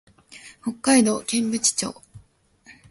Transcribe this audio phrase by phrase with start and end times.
[0.63, 2.01] 北海道剣淵町